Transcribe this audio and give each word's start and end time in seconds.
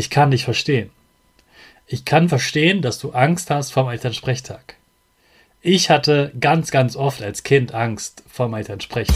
Ich 0.00 0.08
kann 0.08 0.30
dich 0.30 0.44
verstehen. 0.44 0.88
Ich 1.86 2.06
kann 2.06 2.30
verstehen, 2.30 2.80
dass 2.80 2.98
du 2.98 3.10
Angst 3.10 3.50
hast 3.50 3.70
vom 3.70 3.86
Elternsprechtag. 3.90 4.76
Ich 5.60 5.90
hatte 5.90 6.32
ganz, 6.40 6.70
ganz 6.70 6.96
oft 6.96 7.22
als 7.22 7.42
Kind 7.42 7.74
Angst 7.74 8.24
vom 8.26 8.54
Elternsprechtag. 8.54 9.14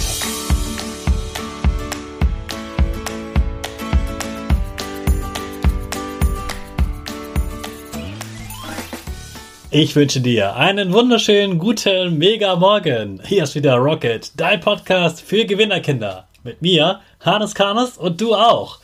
Ich 9.71 9.97
wünsche 9.97 10.21
dir 10.21 10.55
einen 10.55 10.93
wunderschönen 10.93 11.59
guten 11.59 12.19
Mega 12.19 12.57
Morgen. 12.57 13.23
Hier 13.25 13.45
ist 13.45 13.55
wieder 13.55 13.77
Rocket, 13.77 14.33
dein 14.37 14.61
Podcast 14.61 15.23
für 15.23 15.47
Gewinnerkinder. 15.47 16.29
Mit 16.43 16.61
mir, 16.61 17.01
Hannes 17.21 17.55
Karnes 17.55 17.97
und 17.97 18.21
du 18.21 18.35
auch. 18.35 18.81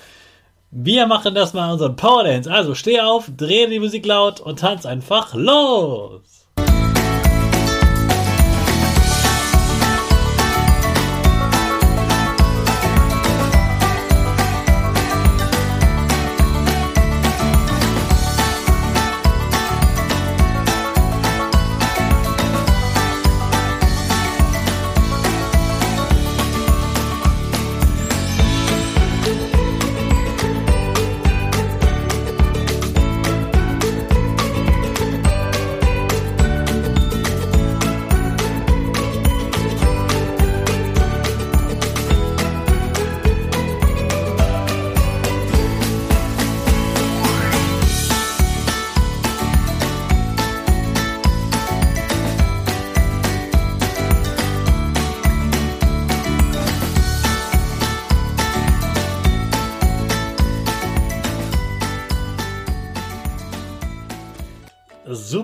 Wir 0.72 1.06
machen 1.06 1.34
das 1.34 1.52
mal 1.52 1.72
unseren 1.72 1.96
Power 1.96 2.22
Dance. 2.22 2.50
Also 2.50 2.74
steh 2.76 3.00
auf, 3.00 3.28
dreh 3.36 3.66
die 3.66 3.80
Musik 3.80 4.06
laut 4.06 4.40
und 4.40 4.60
tanz 4.60 4.86
einfach 4.86 5.34
los. 5.34 6.39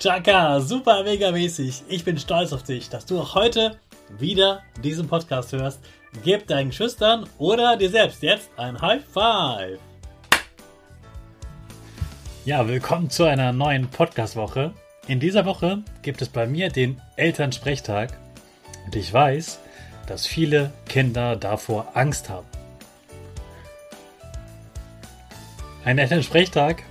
Chaka, 0.00 0.60
super 0.60 1.04
mega 1.04 1.30
mäßig. 1.30 1.82
Ich 1.86 2.06
bin 2.06 2.18
stolz 2.18 2.54
auf 2.54 2.62
dich, 2.62 2.88
dass 2.88 3.04
du 3.04 3.20
auch 3.20 3.34
heute 3.34 3.76
wieder 4.18 4.62
diesen 4.82 5.06
Podcast 5.06 5.52
hörst. 5.52 5.78
Gib 6.24 6.46
deinen 6.46 6.72
Schüchtern 6.72 7.28
oder 7.36 7.76
dir 7.76 7.90
selbst 7.90 8.22
jetzt 8.22 8.48
ein 8.56 8.80
High 8.80 9.04
Five. 9.04 9.78
Ja, 12.46 12.66
willkommen 12.66 13.10
zu 13.10 13.24
einer 13.24 13.52
neuen 13.52 13.88
Podcast-Woche. 13.88 14.72
In 15.06 15.20
dieser 15.20 15.44
Woche 15.44 15.82
gibt 16.00 16.22
es 16.22 16.30
bei 16.30 16.46
mir 16.46 16.70
den 16.70 16.98
Elternsprechtag 17.16 18.18
und 18.86 18.96
ich 18.96 19.12
weiß, 19.12 19.58
dass 20.06 20.26
viele 20.26 20.72
Kinder 20.88 21.36
davor 21.36 21.88
Angst 21.92 22.30
haben. 22.30 22.46
Ein 25.84 25.98
Elternsprechtag 25.98 26.84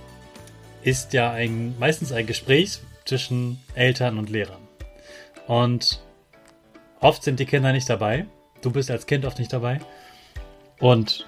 ist 0.82 1.12
ja 1.12 1.32
ein, 1.32 1.76
meistens 1.76 2.12
ein 2.12 2.28
Gespräch, 2.28 2.78
zwischen 3.04 3.62
Eltern 3.74 4.18
und 4.18 4.30
Lehrern. 4.30 4.66
Und 5.46 6.00
oft 7.00 7.22
sind 7.22 7.40
die 7.40 7.46
Kinder 7.46 7.72
nicht 7.72 7.88
dabei. 7.88 8.26
Du 8.62 8.70
bist 8.70 8.90
als 8.90 9.06
Kind 9.06 9.24
oft 9.24 9.38
nicht 9.38 9.52
dabei. 9.52 9.80
Und 10.78 11.26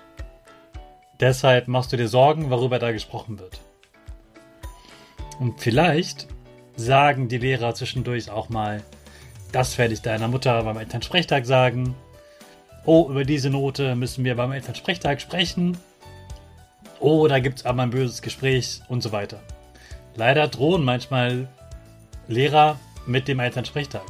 deshalb 1.21 1.69
machst 1.69 1.93
du 1.93 1.97
dir 1.97 2.09
Sorgen, 2.09 2.51
worüber 2.51 2.79
da 2.79 2.93
gesprochen 2.93 3.39
wird. 3.39 3.61
Und 5.41 5.61
vielleicht 5.61 6.29
sagen 6.77 7.29
die 7.29 7.39
Lehrer 7.39 7.75
zwischendurch 7.75 8.31
auch 8.31 8.49
mal, 8.49 8.83
das 9.51 9.77
werde 9.77 9.95
ich 9.95 10.03
deiner 10.03 10.29
Mutter 10.29 10.63
beim 10.63 10.79
Elternsprechtag 10.79 11.45
sagen. 11.45 11.95
Oh, 12.85 13.09
über 13.11 13.25
diese 13.25 13.51
Note 13.51 13.95
müssen 13.95 14.25
wir 14.25 14.37
beim 14.37 14.53
Elternsprechtag 14.53 15.21
sprechen. 15.21 15.77
Oh, 17.01 17.27
da 17.29 17.39
gibt 17.39 17.59
es 17.59 17.67
aber 17.67 17.83
ein 17.83 17.91
böses 17.91 18.23
Gespräch 18.23 18.81
und 18.89 19.03
so 19.03 19.13
weiter. 19.13 19.41
Leider 20.15 20.49
drohen 20.49 20.85
manchmal 20.85 21.49
Lehrer 22.29 22.79
mit 23.07 23.29
dem 23.29 23.41
Elternsprechtag. 23.41 24.07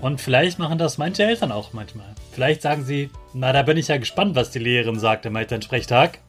Und 0.00 0.20
vielleicht 0.20 0.58
machen 0.58 0.78
das 0.78 0.98
manche 0.98 1.24
Eltern 1.24 1.50
auch 1.50 1.72
manchmal. 1.72 2.14
Vielleicht 2.32 2.62
sagen 2.62 2.84
sie, 2.84 3.10
na, 3.34 3.52
da 3.52 3.62
bin 3.62 3.76
ich 3.76 3.88
ja 3.88 3.98
gespannt, 3.98 4.36
was 4.36 4.50
die 4.50 4.60
Lehrerin 4.60 4.98
sagt 4.98 5.26
im 5.26 5.34
Elternsprechtag. 5.34 6.20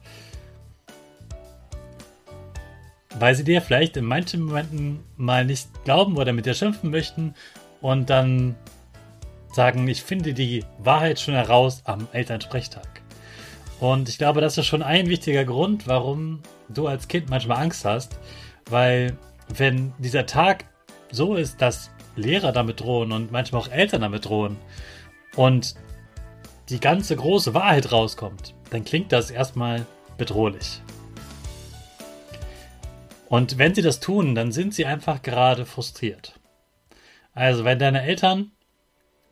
Weil 3.18 3.34
sie 3.34 3.44
dir 3.44 3.62
vielleicht 3.62 3.96
in 3.96 4.04
manchen 4.04 4.42
Momenten 4.42 5.04
mal 5.16 5.44
nicht 5.44 5.68
glauben 5.84 6.16
oder 6.16 6.32
mit 6.32 6.46
dir 6.46 6.54
schimpfen 6.54 6.90
möchten 6.90 7.34
und 7.80 8.10
dann 8.10 8.56
sagen, 9.52 9.86
ich 9.88 10.02
finde 10.02 10.32
die 10.32 10.64
Wahrheit 10.78 11.20
schon 11.20 11.34
heraus 11.34 11.82
am 11.84 12.08
Elternsprechtag. 12.12 13.02
Und 13.80 14.08
ich 14.08 14.18
glaube, 14.18 14.40
das 14.40 14.58
ist 14.58 14.66
schon 14.66 14.82
ein 14.82 15.08
wichtiger 15.08 15.44
Grund, 15.44 15.86
warum 15.86 16.42
du 16.68 16.86
als 16.86 17.08
Kind 17.08 17.30
manchmal 17.30 17.62
Angst 17.62 17.84
hast, 17.84 18.18
weil 18.68 19.16
wenn 19.56 19.92
dieser 19.98 20.26
Tag 20.26 20.64
so 21.10 21.34
ist, 21.34 21.60
dass 21.60 21.90
Lehrer 22.16 22.52
damit 22.52 22.80
drohen 22.80 23.12
und 23.12 23.32
manchmal 23.32 23.62
auch 23.62 23.68
Eltern 23.68 24.02
damit 24.02 24.26
drohen 24.26 24.56
und 25.36 25.74
die 26.68 26.80
ganze 26.80 27.16
große 27.16 27.54
Wahrheit 27.54 27.90
rauskommt, 27.90 28.54
dann 28.70 28.84
klingt 28.84 29.12
das 29.12 29.30
erstmal 29.30 29.86
bedrohlich. 30.18 30.80
Und 33.28 33.58
wenn 33.58 33.74
sie 33.74 33.82
das 33.82 34.00
tun, 34.00 34.34
dann 34.34 34.52
sind 34.52 34.74
sie 34.74 34.86
einfach 34.86 35.22
gerade 35.22 35.64
frustriert. 35.66 36.38
Also, 37.32 37.64
wenn 37.64 37.78
deine 37.78 38.02
Eltern 38.02 38.50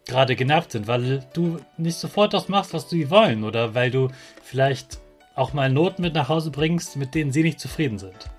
gerade 0.07 0.37
genervt 0.37 0.73
sind, 0.73 0.87
weil 0.87 1.27
du 1.33 1.59
nicht 1.77 1.99
sofort 1.99 2.33
das 2.33 2.49
machst, 2.49 2.73
was 2.73 2.89
sie 2.89 3.11
wollen, 3.11 3.45
oder 3.45 3.75
weil 3.75 3.91
du 3.91 4.09
vielleicht 4.43 4.99
auch 5.35 5.53
mal 5.53 5.71
Noten 5.71 6.03
mit 6.03 6.15
nach 6.15 6.29
Hause 6.29 6.51
bringst, 6.51 6.97
mit 6.97 7.15
denen 7.15 7.33
sie 7.33 7.43
nicht 7.43 7.61
zufrieden 7.61 7.99
sind, 7.99 8.31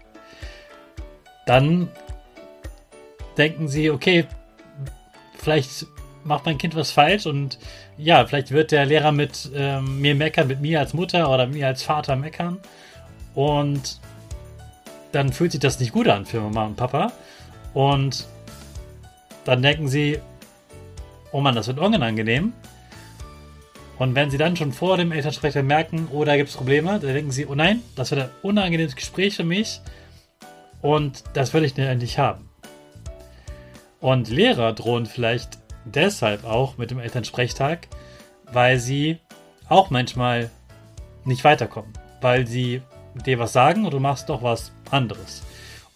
dann 1.49 1.89
denken 3.35 3.67
sie, 3.67 3.89
okay, 3.89 4.27
vielleicht 5.35 5.87
macht 6.23 6.45
mein 6.45 6.59
Kind 6.59 6.75
was 6.75 6.91
falsch 6.91 7.25
und 7.25 7.57
ja, 7.97 8.23
vielleicht 8.27 8.51
wird 8.51 8.71
der 8.71 8.85
Lehrer 8.85 9.11
mit 9.11 9.49
ähm, 9.55 9.99
mir 9.99 10.13
meckern, 10.13 10.47
mit 10.47 10.61
mir 10.61 10.79
als 10.79 10.93
Mutter 10.93 11.27
oder 11.31 11.47
mir 11.47 11.65
als 11.65 11.81
Vater 11.81 12.15
meckern. 12.15 12.59
Und 13.33 13.99
dann 15.11 15.33
fühlt 15.33 15.53
sich 15.53 15.59
das 15.59 15.79
nicht 15.79 15.91
gut 15.91 16.07
an 16.07 16.27
für 16.27 16.39
Mama 16.39 16.67
und 16.67 16.75
Papa. 16.75 17.11
Und 17.73 18.27
dann 19.43 19.63
denken 19.63 19.87
sie, 19.87 20.19
oh 21.31 21.41
Mann, 21.41 21.55
das 21.55 21.67
wird 21.67 21.79
unangenehm. 21.79 22.53
Und 23.97 24.13
wenn 24.13 24.29
sie 24.29 24.37
dann 24.37 24.55
schon 24.55 24.71
vor 24.71 24.97
dem 24.97 25.11
Elternsprecher 25.11 25.63
merken, 25.63 26.09
oh, 26.11 26.23
da 26.25 26.37
gibt 26.37 26.49
es 26.49 26.55
Probleme, 26.55 26.99
dann 26.99 27.13
denken 27.13 27.31
sie, 27.31 27.47
oh 27.47 27.55
nein, 27.55 27.81
das 27.95 28.11
wird 28.11 28.21
ein 28.21 28.29
unangenehmes 28.43 28.95
Gespräch 28.95 29.35
für 29.35 29.43
mich 29.43 29.81
Und 30.81 31.23
das 31.33 31.53
will 31.53 31.63
ich 31.63 31.75
nicht 31.75 32.17
haben. 32.17 32.49
Und 33.99 34.29
Lehrer 34.29 34.73
drohen 34.73 35.05
vielleicht 35.05 35.59
deshalb 35.85 36.45
auch 36.45 36.77
mit 36.77 36.91
dem 36.91 36.99
Elternsprechtag, 36.99 37.87
weil 38.51 38.79
sie 38.79 39.19
auch 39.67 39.89
manchmal 39.89 40.49
nicht 41.25 41.43
weiterkommen. 41.43 41.91
Weil 42.21 42.47
sie 42.47 42.81
dir 43.25 43.39
was 43.39 43.53
sagen 43.53 43.85
und 43.85 43.93
du 43.93 43.99
machst 43.99 44.29
doch 44.29 44.41
was 44.41 44.71
anderes. 44.89 45.43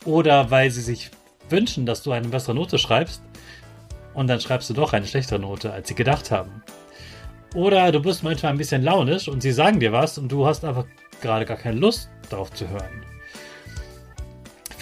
Oder 0.05 0.51
weil 0.51 0.69
sie 0.71 0.81
sich 0.81 1.11
wünschen, 1.49 1.85
dass 1.85 2.03
du 2.03 2.11
eine 2.11 2.27
bessere 2.27 2.55
Note 2.55 2.77
schreibst 2.77 3.21
und 4.13 4.27
dann 4.27 4.41
schreibst 4.41 4.69
du 4.69 4.73
doch 4.73 4.93
eine 4.93 5.07
schlechtere 5.07 5.39
Note, 5.39 5.71
als 5.71 5.87
sie 5.87 5.95
gedacht 5.95 6.31
haben. 6.31 6.63
Oder 7.55 7.91
du 7.91 8.01
bist 8.01 8.23
manchmal 8.23 8.51
ein 8.51 8.57
bisschen 8.57 8.83
launisch 8.83 9.27
und 9.27 9.41
sie 9.41 9.51
sagen 9.51 9.79
dir 9.79 9.91
was 9.91 10.17
und 10.17 10.31
du 10.31 10.45
hast 10.45 10.65
einfach 10.65 10.85
gerade 11.21 11.45
gar 11.45 11.57
keine 11.57 11.79
Lust 11.79 12.09
darauf 12.29 12.51
zu 12.51 12.67
hören. 12.67 13.05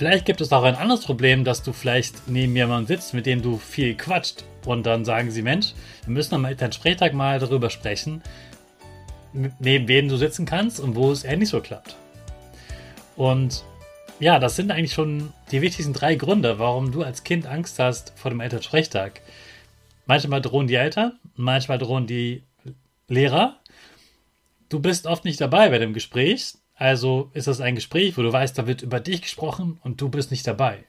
Vielleicht 0.02 0.26
gibt 0.26 0.42
es 0.42 0.52
auch 0.52 0.64
ein 0.64 0.74
anderes 0.74 1.06
Problem, 1.06 1.44
dass 1.44 1.62
du 1.62 1.74
vielleicht 1.74 2.28
neben 2.28 2.56
jemandem 2.56 2.88
sitzt, 2.88 3.14
mit 3.14 3.28
dem 3.28 3.44
du 3.44 3.60
viel 3.60 3.94
quatscht 3.94 4.44
und 4.66 4.84
dann 4.88 5.06
sagen 5.06 5.30
sie, 5.30 5.44
Mensch, 5.44 5.76
wir 6.06 6.14
müssen 6.14 6.34
am 6.34 6.46
Elternsprechtag 6.46 7.14
mal 7.14 7.38
darüber 7.38 7.70
sprechen, 7.70 8.24
neben 9.60 9.88
wem 9.88 10.10
du 10.10 10.18
sitzen 10.18 10.48
kannst 10.48 10.80
und 10.80 10.96
wo 10.96 11.12
es 11.12 11.24
eher 11.24 11.38
nicht 11.38 11.50
so 11.50 11.62
klappt. 11.62 11.98
Und 13.16 13.64
ja, 14.20 14.40
das 14.40 14.56
sind 14.56 14.72
eigentlich 14.72 14.94
schon 14.94 15.34
die 15.52 15.62
wichtigsten 15.62 15.94
drei 15.94 16.16
Gründe, 16.16 16.58
warum 16.58 16.92
du 16.92 17.04
als 17.04 17.24
Kind 17.24 17.46
Angst 17.46 17.78
hast 17.78 18.12
vor 18.16 18.32
dem 18.32 18.40
Elternsprechtag. 18.40 19.22
Manchmal 20.08 20.42
drohen 20.42 20.66
die 20.66 20.74
Eltern, 20.74 21.20
manchmal 21.36 21.78
drohen 21.78 22.08
die 22.08 22.42
Lehrer. 23.08 23.60
Du 24.68 24.80
bist 24.80 25.06
oft 25.06 25.26
nicht 25.26 25.40
dabei 25.40 25.70
bei 25.70 25.78
dem 25.78 25.94
Gespräch, 25.94 26.56
also 26.82 27.30
ist 27.36 27.46
das 27.46 27.62
ein 27.62 27.76
Gespräch, 27.76 28.18
wo 28.18 28.24
du 28.24 28.34
weißt, 28.34 28.58
da 28.58 28.66
wird 28.66 28.82
über 28.82 29.00
dich 29.00 29.22
gesprochen 29.22 29.80
und 29.84 30.02
du 30.02 30.10
bist 30.10 30.32
nicht 30.32 30.48
dabei. 30.48 30.84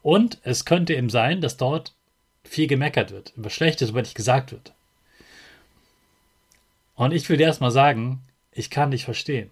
Und 0.00 0.38
es 0.42 0.64
könnte 0.64 0.94
eben 0.94 1.10
sein, 1.10 1.42
dass 1.42 1.58
dort 1.58 1.92
viel 2.44 2.66
gemeckert 2.66 3.10
wird, 3.10 3.34
über 3.36 3.50
Schlechtes 3.50 3.90
über 3.90 4.00
dich 4.00 4.14
gesagt 4.14 4.52
wird. 4.52 4.72
Und 6.94 7.12
ich 7.12 7.28
will 7.28 7.36
dir 7.36 7.46
erstmal 7.46 7.70
sagen, 7.70 8.22
ich 8.52 8.70
kann 8.70 8.90
dich 8.90 9.04
verstehen. 9.04 9.50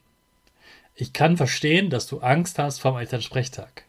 Ich 0.94 1.12
kann 1.12 1.36
verstehen, 1.36 1.90
dass 1.90 2.06
du 2.06 2.20
Angst 2.20 2.58
hast 2.58 2.78
vom 2.78 2.96
Elternsprechtag. 2.96 3.84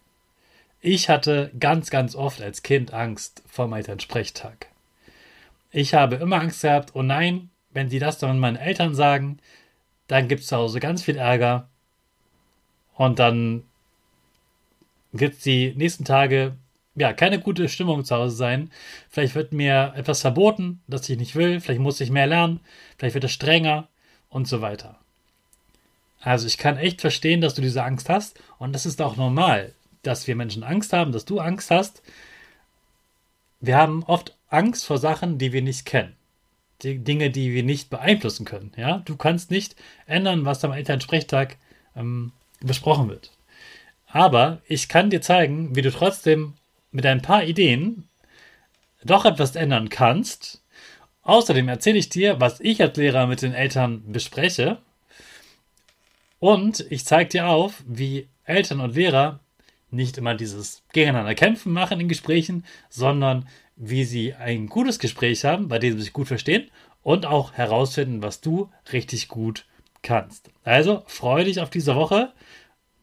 Ich 0.82 1.08
hatte 1.08 1.52
ganz, 1.58 1.90
ganz 1.90 2.16
oft 2.16 2.42
als 2.42 2.64
Kind 2.64 2.94
Angst 2.94 3.44
vom 3.48 3.72
Elternsprechtag. 3.72 4.68
Ich 5.72 5.94
habe 5.94 6.18
immer 6.18 6.42
Angst 6.42 6.64
gehabt, 6.64 6.96
oh 6.96 7.02
nein, 7.02 7.50
wenn 7.70 7.90
sie 7.90 8.00
das 8.00 8.18
dann 8.18 8.40
meinen 8.40 8.58
Eltern 8.58 8.94
sagen, 8.94 9.40
dann 10.08 10.28
gibt 10.28 10.42
es 10.42 10.48
zu 10.48 10.58
Hause 10.58 10.82
ganz 10.82 11.02
viel 11.02 11.16
Ärger. 11.16 11.70
Und 12.98 13.20
dann 13.20 13.64
wird 15.12 15.46
die 15.46 15.74
nächsten 15.76 16.04
Tage 16.04 16.56
ja 16.96 17.14
keine 17.14 17.40
gute 17.40 17.70
Stimmung 17.70 18.04
zu 18.04 18.16
Hause 18.16 18.36
sein. 18.36 18.72
Vielleicht 19.10 19.36
wird 19.36 19.54
mir 19.54 19.94
etwas 19.96 20.22
verboten, 20.22 20.82
das 20.88 21.08
ich 21.08 21.18
nicht 21.18 21.36
will. 21.36 21.60
Vielleicht 21.60 21.80
muss 21.80 22.02
ich 22.02 22.10
mehr 22.10 22.28
lernen. 22.28 22.60
Vielleicht 22.98 23.14
wird 23.14 23.24
es 23.24 23.32
strenger 23.32 23.88
und 24.30 24.48
so 24.48 24.62
weiter. 24.62 24.98
Also 26.22 26.48
ich 26.48 26.58
kann 26.58 26.78
echt 26.78 27.02
verstehen, 27.02 27.40
dass 27.40 27.54
du 27.54 27.62
diese 27.62 27.84
Angst 27.84 28.10
hast 28.10 28.42
und 28.58 28.74
das 28.74 28.88
ist 28.88 29.02
auch 29.02 29.16
normal, 29.16 29.74
dass 30.02 30.26
wir 30.26 30.36
Menschen 30.36 30.64
Angst 30.64 30.92
haben, 30.92 31.12
dass 31.12 31.26
du 31.26 31.40
Angst 31.40 31.70
hast. 31.70 32.02
Wir 33.62 33.78
haben 33.78 34.04
oft 34.04 34.36
Angst 34.50 34.86
vor 34.86 34.98
Sachen, 34.98 35.38
die 35.38 35.54
wir 35.54 35.62
nicht 35.62 35.86
kennen. 35.86 36.16
Die 36.82 36.98
Dinge, 36.98 37.30
die 37.30 37.54
wir 37.54 37.64
nicht 37.64 37.90
beeinflussen 37.92 38.46
können. 38.46 38.72
Ja, 38.76 39.00
du 39.06 39.16
kannst 39.16 39.52
nicht 39.52 39.76
ändern, 40.08 40.46
was 40.46 40.64
am 40.64 40.72
Elternsprechtag 40.72 41.58
ähm, 41.96 42.32
besprochen 42.62 43.10
wird. 43.10 43.32
Aber 44.08 44.62
ich 44.68 44.88
kann 44.88 45.10
dir 45.10 45.22
zeigen, 45.22 45.76
wie 45.76 45.82
du 45.82 45.92
trotzdem 45.92 46.54
mit 46.92 47.06
ein 47.06 47.22
paar 47.22 47.44
Ideen 47.44 48.08
doch 49.04 49.26
etwas 49.26 49.56
ändern 49.56 49.90
kannst. 49.90 50.64
Außerdem 51.24 51.68
erzähle 51.68 51.98
ich 51.98 52.10
dir, 52.10 52.40
was 52.40 52.60
ich 52.60 52.82
als 52.82 52.98
Lehrer 52.98 53.28
mit 53.28 53.42
den 53.42 53.54
Eltern 53.54 54.04
bespreche 54.12 54.80
und 56.40 56.86
ich 56.90 57.06
zeige 57.06 57.30
dir 57.30 57.48
auf, 57.48 57.84
wie 57.88 58.28
Eltern 58.46 58.80
und 58.80 58.96
Lehrer 58.96 59.40
nicht 59.90 60.18
immer 60.18 60.36
dieses 60.36 60.84
gegeneinander 60.94 61.36
kämpfen 61.36 61.72
machen 61.72 62.00
in 62.00 62.08
Gesprächen, 62.08 62.66
sondern 62.90 63.48
wie 63.76 64.04
sie 64.04 64.34
ein 64.34 64.68
gutes 64.68 65.00
Gespräch 65.00 65.46
haben, 65.46 65.68
bei 65.68 65.80
dem 65.80 65.94
sie 65.94 66.04
sich 66.04 66.14
gut 66.14 66.28
verstehen 66.28 66.70
und 67.02 67.26
auch 67.26 67.54
herausfinden, 67.54 68.22
was 68.22 68.42
du 68.42 68.70
richtig 68.92 69.28
gut 69.28 69.66
kannst. 70.02 70.50
Also 70.64 71.04
freue 71.08 71.46
dich 71.46 71.60
auf 71.60 71.70
diese 71.70 71.96
Woche. 71.96 72.34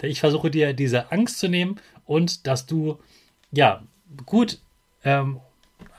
Ich 0.03 0.21
versuche 0.21 0.51
dir 0.51 0.73
diese 0.75 1.13
Angst 1.13 1.39
zu 1.39 1.49
nehmen 1.49 1.81
und 2.05 2.47
dass 2.47 2.67
du 2.67 2.99
ja 3.53 3.83
gut 4.27 4.59
ähm, 5.05 5.41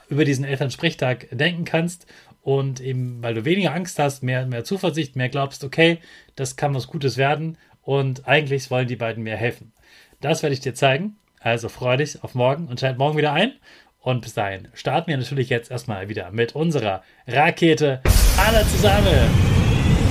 über 0.08 0.24
diesen 0.24 0.44
Elternsprechtag 0.44 1.28
denken 1.32 1.64
kannst 1.64 2.06
und 2.42 2.80
eben, 2.80 3.22
weil 3.22 3.34
du 3.34 3.44
weniger 3.44 3.74
Angst 3.74 3.98
hast, 3.98 4.22
mehr, 4.22 4.46
mehr 4.46 4.64
Zuversicht, 4.64 5.16
mehr 5.16 5.28
glaubst, 5.28 5.64
okay, 5.64 5.98
das 6.36 6.56
kann 6.56 6.74
was 6.74 6.86
Gutes 6.86 7.16
werden 7.16 7.58
und 7.82 8.28
eigentlich 8.28 8.70
wollen 8.70 8.86
die 8.86 8.96
beiden 8.96 9.24
mir 9.24 9.36
helfen. 9.36 9.72
Das 10.20 10.42
werde 10.42 10.54
ich 10.54 10.60
dir 10.60 10.74
zeigen. 10.74 11.16
Also 11.40 11.68
freue 11.68 11.98
dich 11.98 12.22
auf 12.22 12.34
morgen 12.34 12.68
und 12.68 12.80
schalt 12.80 12.98
morgen 12.98 13.16
wieder 13.16 13.32
ein. 13.32 13.52
Und 14.00 14.22
bis 14.22 14.34
dahin 14.34 14.68
starten 14.74 15.08
wir 15.08 15.16
natürlich 15.16 15.48
jetzt 15.48 15.70
erstmal 15.70 16.08
wieder 16.08 16.30
mit 16.30 16.54
unserer 16.54 17.02
Rakete. 17.26 18.00
Alle 18.36 18.64
zusammen. 18.68 19.28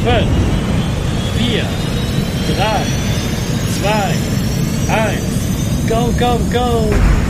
5, 0.04 0.55
4, 1.36 1.42
3, 1.42 1.60
2, 2.48 3.84
1. 3.84 5.88
Go, 5.88 6.12
go, 6.18 6.40
go! 6.50 7.25